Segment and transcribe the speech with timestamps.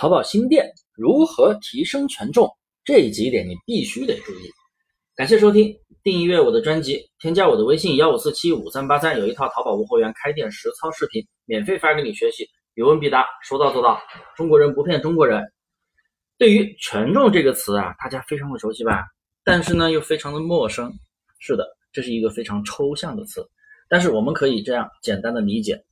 [0.00, 2.48] 淘宝新店如何提升权重？
[2.86, 4.50] 这几点你必须得注意。
[5.14, 14.00] 感谢收听，订阅我的专辑，添加我的微信幺五四七五三八三，有一套淘宝无货源开店实操视频，免费发给你学习，有问必答，说到做到。
[14.34, 15.44] 中国人不骗中国人。
[16.38, 19.04] 对于权重这个词啊，大家非常的熟悉吧？
[19.44, 20.90] 但是呢，又非常的陌生。
[21.40, 23.46] 是的，这是一个非常抽象的词。
[23.86, 25.84] 但是我们可以这样简单的理解，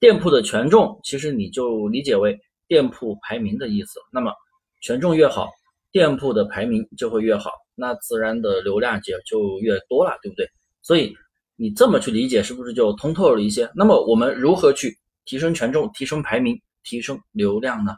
[0.00, 2.40] 店铺的权重，其实你就理解为。
[2.72, 4.32] 店铺排名的意思，那么
[4.80, 5.50] 权重越好，
[5.90, 10.48] 店铺的排名就会越好，那自然的流量也就越多了，对不对？
[10.80, 11.14] 所以
[11.54, 13.70] 你这么去理解，是不是就通透了一些？
[13.74, 17.94] 那么我们如何去提升权重、提升排名、提升流量呢？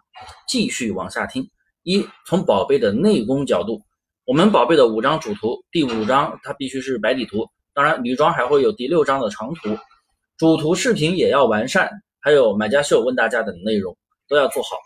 [0.48, 1.48] 继续往下听。
[1.84, 3.80] 一，从宝贝的内功角度，
[4.25, 9.78] 我们宝贝的五张主图，第五张它必须是白底图，当然女装还会有第六张的长图，
[10.36, 11.88] 主图视频也要完善，
[12.19, 13.97] 还有买家秀、问大家等内容。
[14.28, 14.77] 都要做好，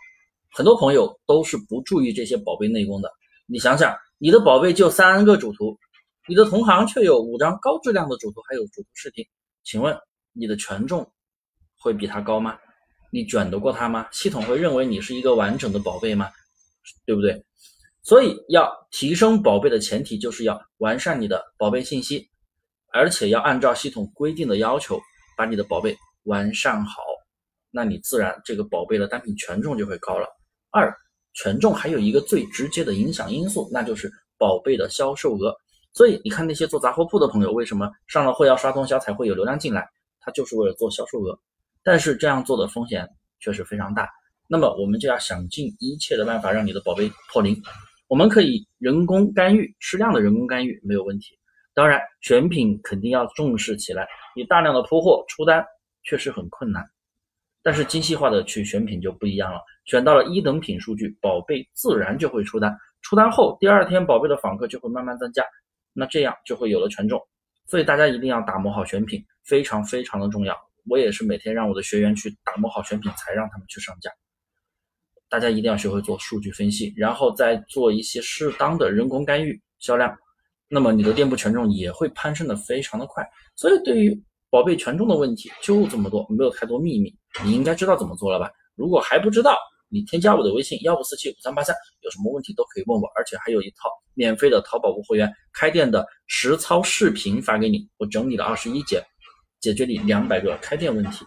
[0.51, 3.11] 很多朋友都是不注意这些宝贝内功的。
[3.47, 5.77] 你想想，你的宝贝就三个主图，
[6.27, 9.25] 你的同行却有五张高质量的主图，还有主图视频，
[9.63, 9.97] 请问
[10.33, 11.11] 你的权重
[11.79, 12.57] 会比他高吗？
[13.11, 14.07] 你卷得过他吗？
[14.11, 16.29] 系统会认为你是一个完整的宝贝吗？
[17.05, 17.43] 对不对？
[18.03, 22.29] 所以要提升宝贝的前提就是要完善你的宝贝信息，
[22.93, 24.99] 而且要按照系统规定的要求
[25.35, 27.08] 把你的宝贝完善好。
[27.71, 30.27] 那你自然这个宝贝的单品权重就会高了。
[30.71, 30.95] 二，
[31.33, 35.55] 权重还有一个最直接的影响因素，那就是宝贝的销售额。
[35.93, 39.87] 所以你看那些做杂货铺的朋友，为什么上了货要刷通宵才会有流量进来？
[40.19, 41.39] 他就是为了做销售额。
[41.83, 43.07] 但是这样做的风险
[43.39, 44.07] 确实非常大。
[44.47, 47.55] 那么我们就要想尽一切的办法让你的宝贝破零。
[48.07, 51.37] 我们可以人工干预，适量的人工干预没有问题。
[51.73, 54.07] 当然选品肯定要重视起来。
[54.35, 55.63] 你大量的铺货出单
[56.03, 56.83] 确实很困难。
[57.61, 62.75] 但是精细化的去选品就不一样了，选到了一等品数据，宝贝自然就会出单。
[63.01, 65.43] 出单后，第二天宝贝的访客就会慢慢增加，
[65.93, 67.21] 那这样就会有了权重。
[67.65, 70.55] 所以大家一定要打磨好选品，非常非常的重要。
[70.89, 74.09] 我也是每天让我的学员去打磨好选品，才让他们去上架。
[75.29, 80.17] 大家一定要学会做数据分析，然后再做一些适当的人工干预销量，
[80.67, 83.23] 那么你的店铺权重也会攀升的非常的快。
[83.55, 88.49] 所以对于宝贝权重的问题就这么多，没有太多秘密，你应该知道怎么做了吧？
[88.75, 89.57] 如果还不知道，
[89.89, 99.03] 你添加我的微信幺五四七五三八三，有什么问题都可以问我，而且还有一套免费的淘宝无货源开店的实操视频发给你，我整理了二十一节，
[99.59, 101.25] 解决你两百个开店问题。